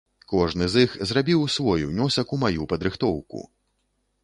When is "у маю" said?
2.37-2.61